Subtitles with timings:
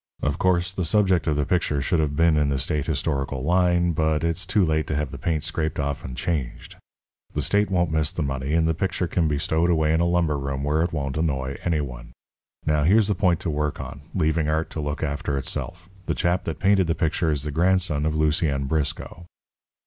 [0.23, 3.91] Of course, the subject of the picture should have been in the state historical line,
[3.91, 6.75] but it's too late to have the paint scraped off and changed.
[7.35, 10.05] The state won't miss the money and the picture can be stowed away in a
[10.07, 12.13] lumber room where it won't annoy any one.
[12.65, 16.45] Now, here's the point to work on, leaving art to look after itself the chap
[16.45, 19.27] that painted the picture is the grandson of Lucien Briscoe."